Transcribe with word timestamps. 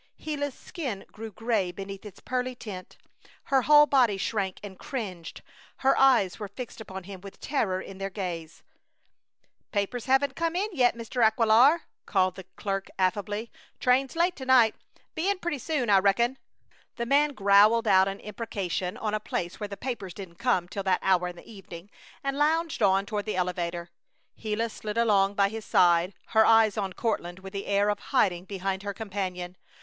Gila's 0.19 0.55
skin 0.57 1.05
grew 1.11 1.31
gray 1.31 1.71
beneath 1.71 2.07
its 2.07 2.19
pearly 2.21 2.55
tint, 2.55 2.97
her 3.43 3.61
whole 3.61 3.85
body 3.85 4.17
shrank 4.17 4.59
and 4.63 4.79
cringed, 4.79 5.43
her 5.75 5.95
eyes 5.95 6.39
were 6.39 6.47
fixed 6.47 6.81
upon 6.81 7.03
him 7.03 7.21
with 7.21 7.39
terror 7.39 7.79
in 7.79 7.99
their 7.99 8.09
gaze. 8.09 8.63
"Papers 9.71 10.05
haven't 10.05 10.35
come 10.35 10.55
in 10.55 10.69
yet, 10.73 10.95
Mr. 10.95 11.23
Aquilar," 11.23 11.81
called 12.07 12.33
the 12.33 12.45
clerk, 12.55 12.87
affably. 12.97 13.51
"Train's 13.79 14.15
late 14.15 14.35
to 14.37 14.45
night. 14.47 14.73
Be 15.13 15.29
in 15.29 15.37
pretty 15.37 15.59
soon, 15.59 15.87
I 15.87 15.99
reckon!" 15.99 16.39
The 16.95 17.05
man 17.05 17.33
growled 17.35 17.87
out 17.87 18.07
an 18.07 18.19
imprecation 18.21 18.97
on 18.97 19.13
a 19.13 19.19
place 19.19 19.59
where 19.59 19.67
the 19.69 19.77
papers 19.77 20.15
didn't 20.15 20.39
come 20.39 20.67
till 20.67 20.81
that 20.81 20.99
hour 21.03 21.27
in 21.27 21.35
the 21.35 21.47
evening, 21.47 21.91
and 22.23 22.39
lounged 22.39 22.81
on 22.81 23.05
toward 23.05 23.27
the 23.27 23.35
elevator. 23.35 23.91
Gila 24.35 24.69
slid 24.71 24.97
along 24.97 25.35
by 25.35 25.49
his 25.49 25.63
side, 25.63 26.15
her 26.29 26.43
eyes 26.43 26.75
on 26.75 26.93
Courtland, 26.93 27.37
with 27.37 27.53
the 27.53 27.67
air 27.67 27.89
of 27.89 27.99
hiding 27.99 28.45
behind 28.45 28.81
her 28.81 28.95
companion. 28.95 29.57